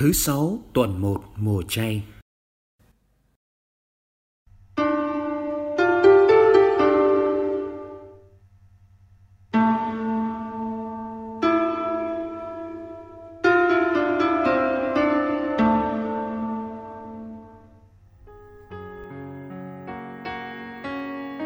Thứ 0.00 0.12
sáu, 0.12 0.58
tuần 0.74 1.00
1 1.00 1.22
mùa 1.36 1.62
chay. 1.62 2.04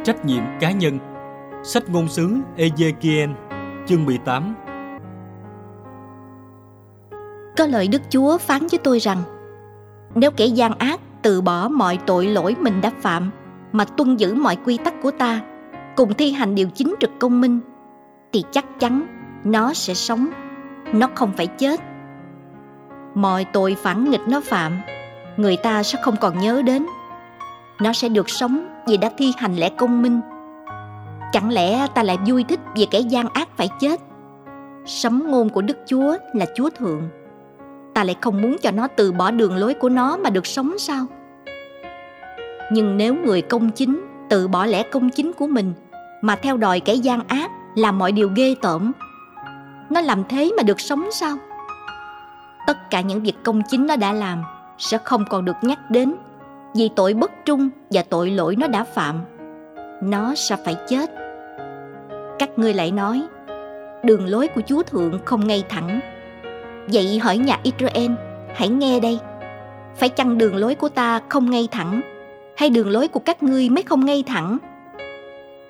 Trách 0.05 0.25
nhiệm 0.25 0.43
cá 0.61 0.73
nhân. 0.73 0.99
Sách 1.65 1.83
ngôn 1.89 2.09
sứ 2.09 2.35
Ezekiel, 2.57 3.35
chương 3.87 4.05
18 4.05 4.55
có 7.63 7.67
lời 7.67 7.89
Đức 7.89 8.03
Chúa 8.11 8.39
phán 8.39 8.67
với 8.71 8.79
tôi 8.85 8.99
rằng, 8.99 9.23
Nếu 10.15 10.31
kẻ 10.31 10.47
gian 10.47 10.79
ác 10.79 11.01
từ 11.23 11.41
bỏ 11.41 11.69
mọi 11.69 11.99
tội 12.07 12.27
lỗi 12.27 12.57
mình 12.61 12.81
đã 12.81 12.91
phạm 13.01 13.31
Mà 13.73 13.85
tuân 13.85 14.17
giữ 14.17 14.35
mọi 14.35 14.57
quy 14.57 14.79
tắc 14.85 14.95
của 15.03 15.11
ta, 15.11 15.41
Cùng 15.97 16.15
thi 16.15 16.33
hành 16.33 16.55
điều 16.55 16.69
chính 16.75 16.95
trực 17.01 17.11
công 17.21 17.41
minh, 17.41 17.61
Thì 18.33 18.45
chắc 18.51 18.65
chắn 18.81 19.07
nó 19.45 19.73
sẽ 19.73 19.95
sống, 19.95 20.29
Nó 20.93 21.09
không 21.15 21.33
phải 21.37 21.47
chết. 21.47 21.81
Mọi 23.15 23.45
tội 23.45 23.77
phản 23.83 24.11
nghịch 24.11 24.29
nó 24.29 24.41
phạm, 24.41 24.81
Người 25.37 25.57
ta 25.57 25.83
sẽ 25.83 25.99
không 26.03 26.17
còn 26.21 26.39
nhớ 26.39 26.63
đến. 26.63 26.87
Nó 27.81 27.93
sẽ 27.93 28.09
được 28.09 28.31
sống 28.31 28.83
vì 28.87 28.97
đã 28.97 29.11
thi 29.19 29.33
hành 29.39 29.57
lẽ 29.57 29.69
công 29.69 30.03
minh. 30.03 30.21
Chẳng 31.33 31.51
lẽ 31.51 31.87
ta 31.95 32.03
lại 32.03 32.19
vui 32.27 32.45
thích 32.45 32.61
vì 32.77 32.87
kẻ 32.91 33.01
gian 33.01 33.29
ác 33.29 33.49
phải 33.57 33.69
chết? 33.81 34.01
Sấm 34.87 35.31
ngôn 35.31 35.49
của 35.49 35.63
Đức 35.63 35.77
Chúa 35.87 36.17
là 36.35 36.47
Chúa 36.57 36.71
Thượng. 36.71 37.22
Ta 37.95 38.05
lại 38.05 38.17
không 38.21 38.43
muốn 38.43 38.57
cho 38.63 38.71
nó 38.71 38.89
từ 38.89 39.13
bỏ 39.13 39.31
đường 39.31 39.57
lối 39.57 39.75
của 39.75 39.89
nó 39.89 40.17
mà 40.17 40.31
được 40.31 40.47
sống 40.47 40.79
sao? 40.79 41.07
Nhưng 42.73 42.97
nếu 42.97 43.15
người 43.15 43.43
công 43.43 43.71
chính 43.71 44.07
tự 44.29 44.49
bỏ 44.49 44.67
lẽ 44.67 44.83
công 44.83 45.11
chính 45.11 45.33
của 45.33 45.47
mình 45.47 45.73
Mà 46.21 46.37
theo 46.37 46.57
đòi 46.57 46.81
kẻ 46.81 46.95
gian 46.95 47.21
ác 47.29 47.51
làm 47.75 47.99
mọi 47.99 48.13
điều 48.13 48.31
ghê 48.37 48.55
tởm, 48.63 48.93
Nó 49.91 50.01
làm 50.01 50.25
thế 50.29 50.53
mà 50.57 50.63
được 50.63 50.81
sống 50.81 51.09
sao? 51.13 51.37
Tất 52.67 52.91
cả 52.91 53.01
những 53.01 53.23
việc 53.23 53.37
công 53.45 53.63
chính 53.69 53.87
nó 53.87 53.97
đã 53.97 54.13
làm 54.13 54.43
Sẽ 54.79 54.99
không 54.99 55.25
còn 55.31 55.45
được 55.45 55.57
nhắc 55.63 55.91
đến 55.91 56.15
Vì 56.75 56.91
tội 56.97 57.15
bất 57.15 57.31
trung 57.45 57.71
và 57.91 58.03
tội 58.03 58.31
lỗi 58.31 58.57
nó 58.57 58.67
đã 58.67 58.85
phạm. 58.85 59.21
Nó 60.03 60.35
sẽ 60.35 60.57
phải 60.65 60.77
chết. 60.89 61.11
Các 62.39 62.59
ngươi 62.59 62.75
lại 62.75 62.93
nói, 62.93 63.23
đường 64.05 64.29
lối 64.29 64.49
của 64.49 64.61
chúa 64.67 64.83
thượng 64.83 65.19
không 65.25 65.47
ngay 65.47 65.65
thẳng 65.69 66.01
vậy 66.89 67.19
hỏi 67.19 67.39
nhà 67.39 67.59
israel, 67.63 68.11
hãy 68.55 68.69
nghe 68.69 69.01
đây. 69.01 69.19
Phải 69.97 70.09
chăng 70.09 70.39
đường 70.39 70.57
lối 70.57 70.75
của 70.75 70.89
ta 70.89 71.21
không 71.29 71.51
ngay 71.51 71.69
thẳng? 71.71 72.01
Hay 72.57 72.71
đường 72.71 72.91
lối 72.91 73.09
của 73.09 73.21
các 73.21 73.43
ngươi 73.43 73.69
mới 73.69 73.83
không 73.83 74.05
ngay 74.05 74.25
thẳng? 74.27 74.59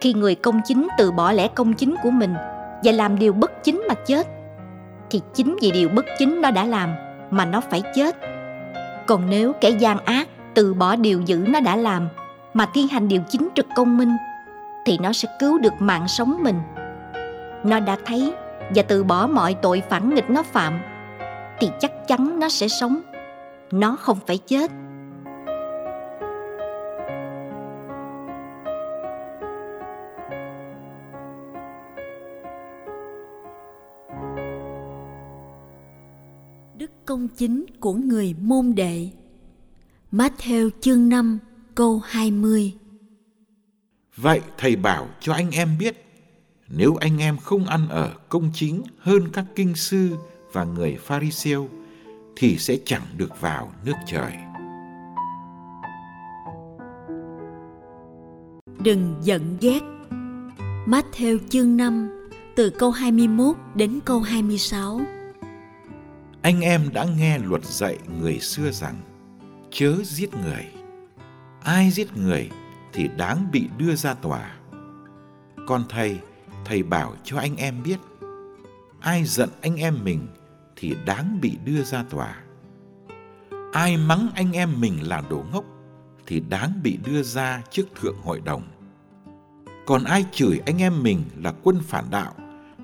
Khi 0.01 0.15
người 0.15 0.35
công 0.35 0.61
chính 0.65 0.89
từ 0.99 1.13
bỏ 1.13 1.33
lẽ 1.33 1.49
công 1.49 1.73
chính 1.73 1.95
của 2.03 2.11
mình 2.11 2.35
và 2.85 2.93
làm 2.93 3.19
điều 3.19 3.33
bất 3.33 3.65
chính 3.65 3.85
mà 3.89 3.95
chết, 3.95 4.27
thì 5.11 5.21
chính 5.35 5.57
vì 5.61 5.71
điều 5.71 5.89
bất 5.89 6.07
chính 6.19 6.41
nó 6.41 6.51
đã 6.51 6.65
làm 6.65 6.91
mà 7.31 7.45
nó 7.45 7.61
phải 7.61 7.83
chết. 7.95 8.17
Còn 9.07 9.31
nếu 9.31 9.53
kẻ 9.61 9.71
gian 9.71 9.99
ác 10.05 10.29
từ 10.55 10.75
bỏ 10.75 10.97
điều 10.97 11.21
dữ 11.21 11.47
nó 11.49 11.61
đã 11.61 11.77
làm 11.77 12.09
mà 12.55 12.67
thi 12.75 12.87
hành 12.91 13.09
điều 13.09 13.21
chính 13.29 13.49
trực 13.55 13.67
công 13.77 13.99
minh, 13.99 14.17
thì 14.87 14.99
nó 15.03 15.13
sẽ 15.13 15.29
cứu 15.41 15.59
được 15.59 15.73
mạng 15.79 16.09
sống 16.09 16.43
mình. 16.43 16.61
Nó 17.65 17.81
đã 17.81 17.97
thấy 18.05 18.33
và 18.75 18.83
từ 18.83 19.05
bỏ 19.05 19.27
mọi 19.27 19.55
tội 19.55 19.83
phản 19.89 20.15
nghịch 20.15 20.31
nó 20.31 20.43
phạm 20.43 20.81
thì 21.63 21.69
chắc 21.81 21.93
chắn 22.09 22.39
nó 22.41 22.49
sẽ 22.49 22.69
sống. 22.69 23.03
Nó 23.71 23.97
không 23.97 24.19
phải 24.27 24.39
chết. 24.39 24.71
Đức 36.77 36.91
công 37.07 37.29
chính 37.29 37.65
của 37.81 37.95
người 37.95 38.35
môn 38.41 38.75
đệ. 38.75 39.09
Matthew 40.13 40.71
chương 40.81 41.09
5 41.09 41.39
câu 41.75 42.01
20 42.05 42.73
Vậy 44.17 44.41
thầy 44.59 44.77
bảo 44.77 45.09
cho 45.21 45.33
anh 45.33 45.51
em 45.51 45.79
biết, 45.79 46.05
nếu 46.69 46.97
anh 47.01 47.19
em 47.19 47.37
không 47.37 47.67
ăn 47.67 47.89
ở 47.89 48.15
công 48.29 48.51
chính 48.55 48.83
hơn 48.99 49.29
các 49.33 49.45
kinh 49.55 49.75
sư 49.75 50.17
và 50.53 50.65
người 50.65 50.97
Pharisêu 50.97 51.69
thì 52.37 52.59
sẽ 52.59 52.77
chẳng 52.85 53.07
được 53.17 53.41
vào 53.41 53.73
nước 53.85 53.97
trời. 54.07 54.33
Đừng 58.85 59.15
giận 59.23 59.57
ghét. 59.61 59.81
Matthew 60.87 61.39
chương 61.49 61.77
5 61.77 62.29
từ 62.57 62.71
câu 62.71 62.91
21 62.91 63.57
đến 63.75 64.01
câu 64.05 64.21
26. 64.21 65.01
Anh 66.43 66.61
em 66.61 66.91
đã 66.93 67.07
nghe 67.19 67.39
luật 67.39 67.65
dạy 67.65 67.99
người 68.21 68.39
xưa 68.39 68.71
rằng 68.71 68.95
chớ 69.71 69.97
giết 70.05 70.35
người. 70.35 70.67
Ai 71.63 71.91
giết 71.91 72.17
người 72.17 72.51
thì 72.93 73.09
đáng 73.17 73.49
bị 73.53 73.69
đưa 73.79 73.95
ra 73.95 74.15
tòa. 74.15 74.57
Con 75.67 75.85
thầy, 75.89 76.19
thầy 76.65 76.83
bảo 76.83 77.15
cho 77.25 77.39
anh 77.39 77.57
em 77.57 77.83
biết, 77.83 77.97
ai 79.01 79.25
giận 79.25 79.49
anh 79.61 79.77
em 79.77 79.99
mình 80.05 80.27
thì 80.83 80.97
đáng 81.07 81.39
bị 81.41 81.59
đưa 81.65 81.83
ra 81.83 82.05
tòa. 82.11 82.37
Ai 83.73 83.97
mắng 83.97 84.29
anh 84.35 84.53
em 84.53 84.81
mình 84.81 85.09
là 85.09 85.23
đồ 85.31 85.45
ngốc 85.53 85.65
thì 86.27 86.41
đáng 86.41 86.81
bị 86.83 86.99
đưa 87.05 87.23
ra 87.23 87.63
trước 87.71 87.87
thượng 88.01 88.17
hội 88.23 88.41
đồng. 88.41 88.63
Còn 89.87 90.05
ai 90.05 90.25
chửi 90.33 90.61
anh 90.67 90.83
em 90.83 91.03
mình 91.03 91.25
là 91.37 91.53
quân 91.63 91.81
phản 91.83 92.05
đạo 92.11 92.35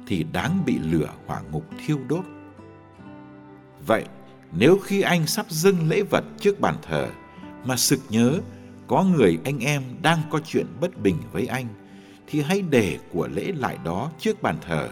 thì 0.06 0.24
đáng 0.32 0.62
bị 0.66 0.78
lửa 0.78 1.10
hỏa 1.26 1.40
ngục 1.40 1.64
thiêu 1.86 1.98
đốt. 2.08 2.24
Vậy, 3.86 4.04
nếu 4.52 4.78
khi 4.84 5.00
anh 5.00 5.26
sắp 5.26 5.46
dâng 5.48 5.88
lễ 5.88 6.02
vật 6.02 6.24
trước 6.40 6.60
bàn 6.60 6.74
thờ 6.82 7.08
mà 7.64 7.76
sực 7.76 8.00
nhớ 8.08 8.40
có 8.86 9.04
người 9.04 9.38
anh 9.44 9.58
em 9.58 9.82
đang 10.02 10.18
có 10.30 10.40
chuyện 10.44 10.66
bất 10.80 11.02
bình 11.02 11.16
với 11.32 11.46
anh 11.46 11.66
thì 12.26 12.40
hãy 12.40 12.62
để 12.70 12.98
của 13.12 13.28
lễ 13.28 13.52
lại 13.56 13.78
đó 13.84 14.10
trước 14.18 14.42
bàn 14.42 14.56
thờ 14.66 14.88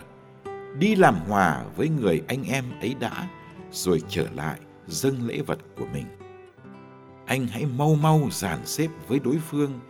đi 0.78 0.94
làm 0.94 1.16
hòa 1.28 1.64
với 1.76 1.88
người 1.88 2.22
anh 2.28 2.44
em 2.44 2.64
ấy 2.80 2.94
đã, 3.00 3.28
rồi 3.72 4.02
trở 4.08 4.26
lại 4.34 4.60
dâng 4.86 5.26
lễ 5.26 5.40
vật 5.40 5.58
của 5.78 5.86
mình. 5.92 6.06
Anh 7.26 7.46
hãy 7.46 7.66
mau 7.76 7.94
mau 7.94 8.28
dàn 8.32 8.66
xếp 8.66 8.88
với 9.08 9.18
đối 9.18 9.38
phương 9.38 9.80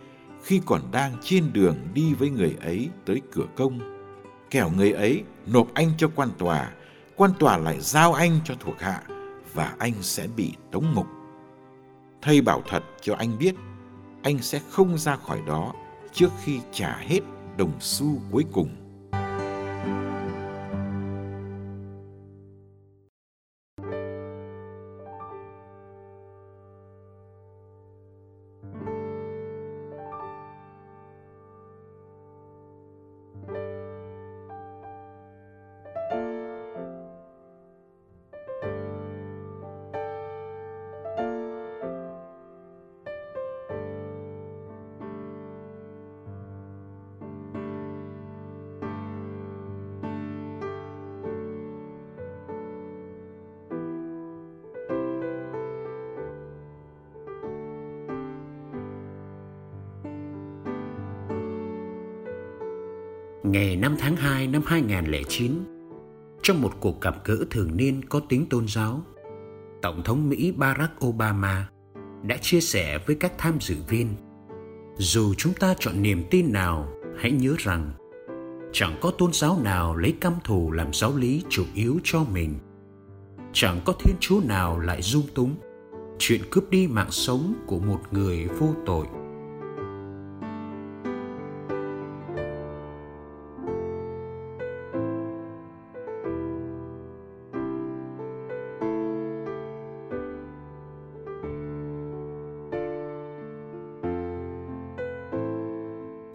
khi 0.43 0.61
còn 0.65 0.81
đang 0.91 1.15
trên 1.21 1.53
đường 1.53 1.77
đi 1.93 2.13
với 2.13 2.29
người 2.29 2.55
ấy 2.61 2.89
tới 3.05 3.21
cửa 3.31 3.45
công. 3.55 3.79
Kẻo 4.49 4.69
người 4.69 4.91
ấy 4.91 5.23
nộp 5.45 5.73
anh 5.73 5.91
cho 5.97 6.09
quan 6.15 6.29
tòa 6.37 6.71
quan 7.15 7.31
tòa 7.39 7.57
lại 7.57 7.77
giao 7.79 8.13
anh 8.13 8.39
cho 8.45 8.55
thuộc 8.59 8.79
hạ 8.79 9.01
và 9.53 9.75
anh 9.79 9.93
sẽ 10.01 10.27
bị 10.35 10.53
tống 10.71 10.93
ngục 10.93 11.07
thầy 12.27 12.41
bảo 12.41 12.61
thật 12.67 12.83
cho 13.01 13.15
anh 13.15 13.37
biết, 13.37 13.55
anh 14.23 14.39
sẽ 14.39 14.59
không 14.69 14.97
ra 14.97 15.15
khỏi 15.15 15.41
đó 15.47 15.73
trước 16.13 16.29
khi 16.43 16.59
trả 16.71 16.97
hết 16.97 17.19
đồng 17.57 17.71
xu 17.79 18.21
cuối 18.31 18.45
cùng. 18.51 18.69
Ngày 63.51 63.75
5 63.75 63.95
tháng 63.99 64.15
2 64.15 64.47
năm 64.47 64.61
2009, 64.65 65.51
trong 66.43 66.61
một 66.61 66.73
cuộc 66.79 67.01
gặp 67.01 67.15
gỡ 67.25 67.37
thường 67.49 67.77
niên 67.77 68.01
có 68.09 68.19
tính 68.29 68.45
tôn 68.49 68.67
giáo, 68.67 69.01
Tổng 69.81 70.03
thống 70.03 70.29
Mỹ 70.29 70.51
Barack 70.51 71.05
Obama 71.05 71.69
đã 72.23 72.37
chia 72.41 72.61
sẻ 72.61 72.99
với 73.05 73.15
các 73.15 73.33
tham 73.37 73.57
dự 73.61 73.75
viên 73.87 74.07
dù 74.97 75.33
chúng 75.33 75.53
ta 75.53 75.73
chọn 75.79 76.01
niềm 76.01 76.23
tin 76.31 76.53
nào 76.53 76.93
hãy 77.17 77.31
nhớ 77.31 77.55
rằng 77.57 77.91
chẳng 78.73 78.95
có 79.01 79.11
tôn 79.11 79.33
giáo 79.33 79.59
nào 79.63 79.95
lấy 79.95 80.13
căm 80.21 80.33
thù 80.43 80.71
làm 80.71 80.93
giáo 80.93 81.17
lý 81.17 81.43
chủ 81.49 81.63
yếu 81.73 81.99
cho 82.03 82.23
mình. 82.33 82.55
Chẳng 83.53 83.79
có 83.85 83.93
thiên 83.99 84.15
chúa 84.19 84.41
nào 84.45 84.79
lại 84.79 85.01
dung 85.01 85.27
túng 85.35 85.55
chuyện 86.19 86.41
cướp 86.51 86.69
đi 86.69 86.87
mạng 86.87 87.11
sống 87.11 87.53
của 87.67 87.79
một 87.79 87.99
người 88.11 88.45
vô 88.45 88.73
tội. 88.85 89.05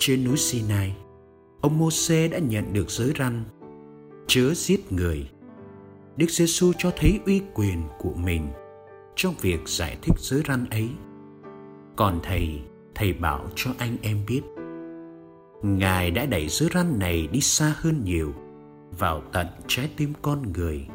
Trên 0.05 0.25
núi 0.25 0.37
Sinai, 0.37 0.95
ông 1.61 1.79
Môse 1.79 2.29
đã 2.29 2.39
nhận 2.39 2.73
được 2.73 2.91
giới 2.91 3.13
răn 3.19 3.45
chớ 4.27 4.55
giết 4.55 4.93
người. 4.93 5.31
Đức 6.17 6.31
Giêsu 6.31 6.73
cho 6.79 6.93
thấy 6.97 7.21
uy 7.27 7.43
quyền 7.55 7.83
của 7.99 8.15
mình 8.15 8.49
trong 9.17 9.35
việc 9.41 9.61
giải 9.67 9.97
thích 10.03 10.15
giới 10.19 10.43
răn 10.49 10.67
ấy. 10.71 10.89
Còn 11.97 12.21
thầy, 12.23 12.61
thầy 12.95 13.13
bảo 13.13 13.49
cho 13.55 13.71
anh 13.79 13.97
em 14.03 14.19
biết, 14.29 14.41
Ngài 15.63 16.11
đã 16.11 16.27
đẩy 16.27 16.49
giới 16.49 16.71
răn 16.75 16.99
này 16.99 17.29
đi 17.33 17.41
xa 17.41 17.75
hơn 17.77 18.05
nhiều, 18.05 18.35
vào 18.99 19.23
tận 19.33 19.47
trái 19.67 19.91
tim 19.97 20.13
con 20.23 20.53
người. 20.53 20.87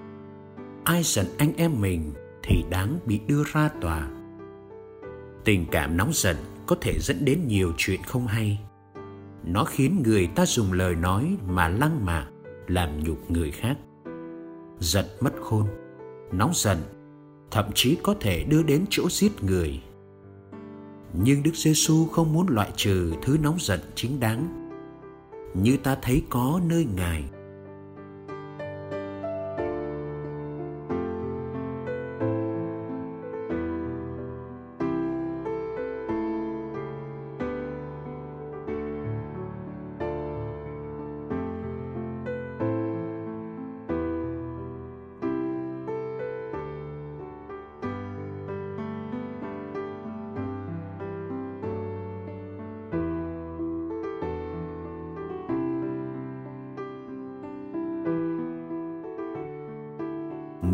Ai 0.84 1.02
giận 1.04 1.26
anh 1.38 1.54
em 1.58 1.82
mình 1.82 2.14
thì 2.44 2.64
đáng 2.70 3.00
bị 3.06 3.20
đưa 3.28 3.44
ra 3.54 3.70
tòa. 3.82 4.08
Tình 5.46 5.66
cảm 5.72 5.98
nóng 5.98 6.12
giận 6.14 6.36
có 6.66 6.76
thể 6.82 7.00
dẫn 7.00 7.26
đến 7.26 7.48
nhiều 7.48 7.74
chuyện 7.78 8.04
không 8.04 8.28
hay 8.28 8.60
nó 9.48 9.64
khiến 9.64 10.04
người 10.04 10.28
ta 10.28 10.46
dùng 10.46 10.74
lời 10.74 10.96
nói 10.96 11.38
mà 11.48 11.68
lăng 11.68 12.06
mạ, 12.06 12.28
làm 12.68 13.04
nhục 13.04 13.32
người 13.32 13.52
khác. 13.52 13.78
Giận 14.80 15.06
mất 15.20 15.34
khôn, 15.42 15.68
nóng 16.32 16.52
giận, 16.54 16.78
thậm 17.52 17.66
chí 17.76 17.98
có 18.04 18.16
thể 18.20 18.44
đưa 18.44 18.64
đến 18.64 18.86
chỗ 18.90 19.10
giết 19.10 19.44
người. 19.44 19.82
Nhưng 21.14 21.44
đức 21.44 21.56
giêsu 21.56 22.06
không 22.06 22.34
muốn 22.34 22.48
loại 22.50 22.72
trừ 22.76 23.14
thứ 23.22 23.38
nóng 23.44 23.58
giận 23.60 23.80
chính 23.96 24.20
đáng. 24.20 24.70
Như 25.54 25.78
ta 25.78 25.98
thấy 26.02 26.24
có 26.30 26.62
nơi 26.68 26.88
ngài 26.96 27.24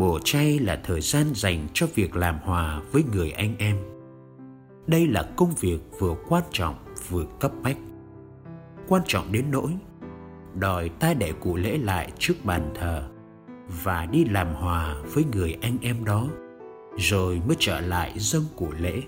mùa 0.04 0.18
chay 0.24 0.58
là 0.58 0.80
thời 0.84 1.00
gian 1.00 1.26
dành 1.34 1.66
cho 1.74 1.86
việc 1.94 2.16
làm 2.16 2.38
hòa 2.42 2.82
với 2.92 3.02
người 3.12 3.30
anh 3.30 3.54
em. 3.58 3.76
Đây 4.86 5.06
là 5.06 5.22
công 5.36 5.50
việc 5.60 5.78
vừa 5.98 6.14
quan 6.28 6.42
trọng 6.52 6.74
vừa 7.08 7.24
cấp 7.40 7.52
bách. 7.62 7.76
Quan 8.88 9.02
trọng 9.06 9.32
đến 9.32 9.44
nỗi, 9.50 9.70
đòi 10.54 10.88
ta 10.88 11.14
để 11.14 11.32
cụ 11.40 11.56
lễ 11.56 11.78
lại 11.78 12.12
trước 12.18 12.34
bàn 12.44 12.70
thờ 12.74 13.08
và 13.84 14.06
đi 14.06 14.24
làm 14.24 14.54
hòa 14.54 14.96
với 15.12 15.24
người 15.32 15.56
anh 15.62 15.76
em 15.80 16.04
đó, 16.04 16.28
rồi 16.96 17.42
mới 17.46 17.56
trở 17.58 17.80
lại 17.80 18.12
dâng 18.16 18.44
cụ 18.56 18.68
lễ. 18.78 19.02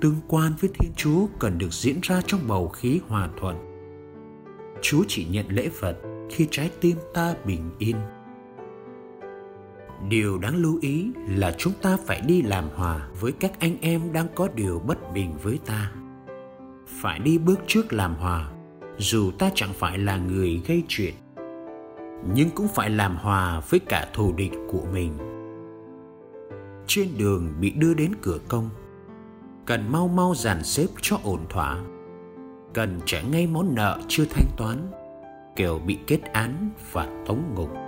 Tương 0.00 0.16
quan 0.28 0.52
với 0.60 0.70
thiên 0.74 0.92
chúa 0.96 1.26
cần 1.38 1.58
được 1.58 1.72
diễn 1.72 2.00
ra 2.02 2.20
trong 2.26 2.40
bầu 2.48 2.68
khí 2.68 3.00
hòa 3.08 3.28
thuận. 3.40 3.56
Chúa 4.82 5.04
chỉ 5.08 5.24
nhận 5.24 5.46
lễ 5.48 5.68
vật 5.80 5.96
khi 6.30 6.48
trái 6.50 6.70
tim 6.80 6.96
ta 7.14 7.34
bình 7.46 7.70
yên 7.78 7.96
điều 10.08 10.38
đáng 10.38 10.56
lưu 10.56 10.78
ý 10.80 11.10
là 11.28 11.54
chúng 11.58 11.72
ta 11.82 11.96
phải 12.06 12.20
đi 12.20 12.42
làm 12.42 12.68
hòa 12.74 13.08
với 13.20 13.32
các 13.32 13.60
anh 13.60 13.76
em 13.80 14.12
đang 14.12 14.26
có 14.34 14.48
điều 14.54 14.78
bất 14.78 15.12
bình 15.12 15.34
với 15.42 15.58
ta. 15.66 15.90
Phải 16.86 17.18
đi 17.18 17.38
bước 17.38 17.60
trước 17.66 17.92
làm 17.92 18.14
hòa, 18.14 18.50
dù 18.98 19.30
ta 19.30 19.50
chẳng 19.54 19.72
phải 19.72 19.98
là 19.98 20.16
người 20.16 20.62
gây 20.66 20.82
chuyện, 20.88 21.14
nhưng 22.34 22.50
cũng 22.50 22.68
phải 22.68 22.90
làm 22.90 23.16
hòa 23.16 23.60
với 23.70 23.80
cả 23.80 24.08
thù 24.12 24.32
địch 24.32 24.52
của 24.68 24.82
mình. 24.92 25.12
Trên 26.86 27.08
đường 27.18 27.52
bị 27.60 27.70
đưa 27.70 27.94
đến 27.94 28.12
cửa 28.22 28.38
công, 28.48 28.70
cần 29.66 29.92
mau 29.92 30.08
mau 30.08 30.34
dàn 30.34 30.64
xếp 30.64 30.86
cho 31.02 31.18
ổn 31.24 31.40
thỏa, 31.48 31.78
cần 32.74 33.00
trả 33.06 33.20
ngay 33.20 33.46
món 33.46 33.74
nợ 33.74 34.00
chưa 34.08 34.24
thanh 34.24 34.48
toán 34.56 34.90
kẻo 35.56 35.78
bị 35.78 35.98
kết 36.06 36.20
án 36.32 36.70
và 36.92 37.24
tống 37.26 37.42
ngục. 37.54 37.83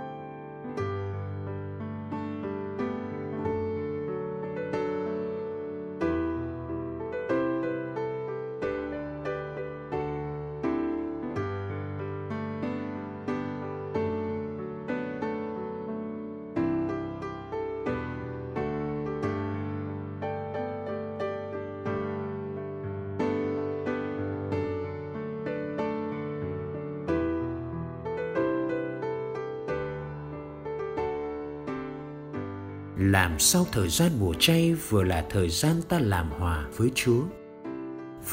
Làm 32.99 33.39
sao 33.39 33.65
thời 33.71 33.89
gian 33.89 34.11
mùa 34.19 34.33
chay 34.33 34.73
vừa 34.73 35.03
là 35.03 35.25
thời 35.29 35.49
gian 35.49 35.81
ta 35.89 35.99
làm 35.99 36.29
hòa 36.29 36.65
với 36.77 36.91
chúa, 36.95 37.21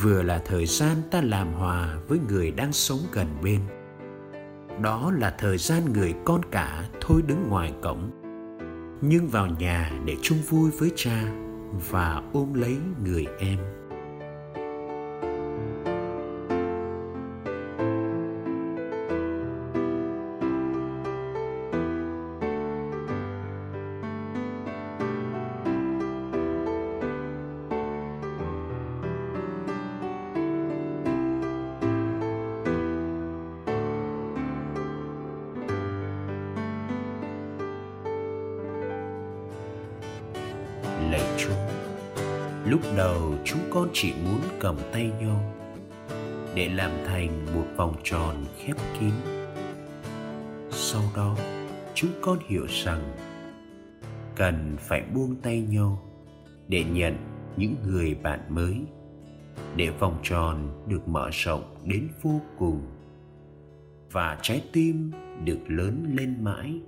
vừa 0.01 0.23
là 0.23 0.39
thời 0.39 0.67
gian 0.67 0.97
ta 1.11 1.21
làm 1.21 1.53
hòa 1.53 1.97
với 2.09 2.19
người 2.29 2.51
đang 2.51 2.73
sống 2.73 2.99
gần 3.13 3.27
bên. 3.43 3.61
Đó 4.83 5.13
là 5.19 5.35
thời 5.39 5.59
gian 5.59 5.93
người 5.93 6.15
con 6.25 6.41
cả 6.51 6.85
thôi 7.01 7.23
đứng 7.27 7.49
ngoài 7.49 7.73
cổng, 7.83 8.11
nhưng 9.01 9.29
vào 9.29 9.47
nhà 9.47 9.93
để 10.05 10.17
chung 10.23 10.39
vui 10.49 10.71
với 10.71 10.93
cha 10.97 11.23
và 11.91 12.23
ôm 12.33 12.55
lấy 12.55 12.77
người 13.05 13.27
em. 13.39 13.59
Lạy 41.15 41.27
Chúa. 41.39 41.55
Lúc 42.67 42.81
đầu 42.97 43.35
chúng 43.45 43.61
con 43.71 43.89
chỉ 43.93 44.13
muốn 44.25 44.41
cầm 44.61 44.77
tay 44.93 45.11
nhau 45.21 45.55
để 46.55 46.69
làm 46.69 46.91
thành 47.07 47.47
một 47.55 47.67
vòng 47.77 47.95
tròn 48.05 48.45
khép 48.59 48.77
kín. 49.01 49.11
Sau 50.71 51.03
đó, 51.17 51.37
chúng 51.95 52.11
con 52.23 52.39
hiểu 52.49 52.67
rằng 52.85 53.03
cần 54.37 54.77
phải 54.79 55.03
buông 55.15 55.37
tay 55.43 55.61
nhau 55.61 56.03
để 56.69 56.85
nhận 56.85 57.17
những 57.57 57.75
người 57.87 58.15
bạn 58.15 58.41
mới 58.49 58.77
để 59.77 59.91
vòng 59.91 60.19
tròn 60.23 60.85
được 60.89 61.09
mở 61.09 61.31
rộng 61.33 61.77
đến 61.85 62.09
vô 62.23 62.41
cùng 62.59 62.81
và 64.13 64.39
trái 64.43 64.65
tim 64.73 65.13
được 65.45 65.61
lớn 65.69 66.07
lên 66.17 66.45
mãi 66.45 66.81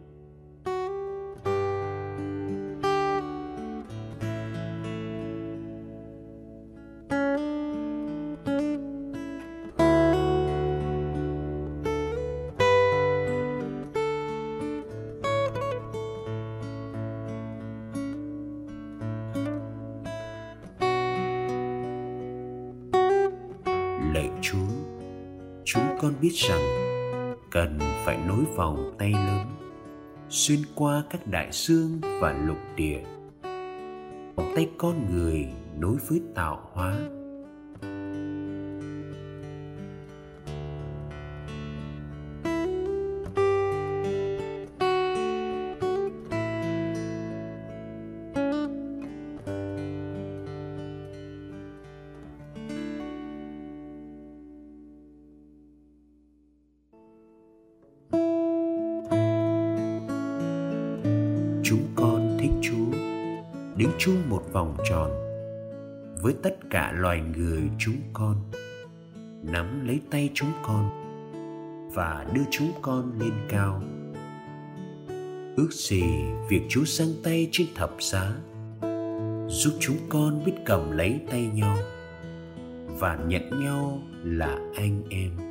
con 26.01 26.15
biết 26.21 26.33
rằng 26.35 26.61
cần 27.51 27.79
phải 28.05 28.19
nối 28.29 28.45
vòng 28.57 28.95
tay 28.99 29.13
lớn, 29.13 29.47
xuyên 30.29 30.59
qua 30.75 31.03
các 31.11 31.27
đại 31.27 31.49
dương 31.53 32.01
và 32.21 32.33
lục 32.33 32.59
địa. 32.77 33.03
Vòng 34.37 34.53
tay 34.57 34.71
con 34.79 35.15
người 35.15 35.49
nối 35.79 35.97
với 36.09 36.21
tạo 36.35 36.71
hóa. 36.73 36.97
Tiếng 63.87 63.95
chuông 63.99 64.29
một 64.29 64.43
vòng 64.53 64.77
tròn 64.85 65.11
với 66.23 66.35
tất 66.43 66.57
cả 66.71 66.93
loài 66.97 67.23
người 67.37 67.63
chúng 67.79 67.97
con. 68.13 68.37
Nắm 69.43 69.87
lấy 69.87 70.01
tay 70.11 70.31
chúng 70.35 70.53
con 70.63 70.91
và 71.95 72.27
đưa 72.33 72.43
chúng 72.51 72.73
con 72.83 73.19
lên 73.21 73.33
cao. 73.49 73.83
Ước 75.57 75.69
gì 75.73 76.03
việc 76.49 76.63
Chúa 76.69 76.85
sang 76.85 77.09
tay 77.25 77.49
trên 77.53 77.67
thập 77.75 77.91
giá 78.01 78.33
giúp 79.49 79.73
chúng 79.81 79.97
con 80.09 80.45
biết 80.45 80.55
cầm 80.65 80.91
lấy 80.91 81.21
tay 81.31 81.51
nhau 81.55 81.77
và 82.87 83.19
nhận 83.27 83.65
nhau 83.65 84.03
là 84.25 84.59
anh 84.77 85.03
em. 85.11 85.46